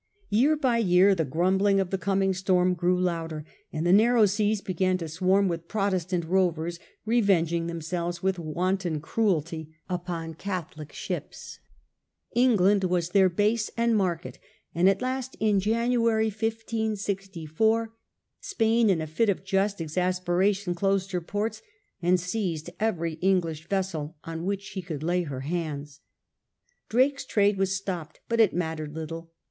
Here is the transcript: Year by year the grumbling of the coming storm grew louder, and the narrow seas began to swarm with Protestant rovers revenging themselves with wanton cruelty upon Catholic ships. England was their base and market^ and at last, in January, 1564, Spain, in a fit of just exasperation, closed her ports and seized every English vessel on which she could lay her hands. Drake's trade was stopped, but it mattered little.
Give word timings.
Year 0.31 0.55
by 0.57 0.79
year 0.79 1.13
the 1.13 1.23
grumbling 1.25 1.79
of 1.79 1.91
the 1.91 1.97
coming 1.99 2.33
storm 2.33 2.73
grew 2.73 2.99
louder, 2.99 3.45
and 3.71 3.85
the 3.85 3.93
narrow 3.93 4.25
seas 4.25 4.59
began 4.59 4.97
to 4.97 5.07
swarm 5.07 5.47
with 5.47 5.67
Protestant 5.67 6.25
rovers 6.25 6.79
revenging 7.05 7.67
themselves 7.67 8.23
with 8.23 8.39
wanton 8.39 8.99
cruelty 8.99 9.75
upon 9.87 10.33
Catholic 10.33 10.91
ships. 10.91 11.59
England 12.33 12.83
was 12.85 13.09
their 13.09 13.29
base 13.29 13.69
and 13.77 13.93
market^ 13.93 14.37
and 14.73 14.89
at 14.89 15.03
last, 15.03 15.37
in 15.39 15.59
January, 15.59 16.29
1564, 16.29 17.93
Spain, 18.39 18.89
in 18.89 19.01
a 19.01 19.05
fit 19.05 19.29
of 19.29 19.43
just 19.43 19.79
exasperation, 19.79 20.73
closed 20.73 21.11
her 21.11 21.21
ports 21.21 21.61
and 22.01 22.19
seized 22.19 22.71
every 22.79 23.19
English 23.21 23.67
vessel 23.69 24.17
on 24.23 24.45
which 24.45 24.63
she 24.63 24.81
could 24.81 25.03
lay 25.03 25.21
her 25.21 25.41
hands. 25.41 25.99
Drake's 26.89 27.23
trade 27.23 27.59
was 27.59 27.75
stopped, 27.75 28.19
but 28.27 28.39
it 28.39 28.51
mattered 28.51 28.95
little. 28.95 29.29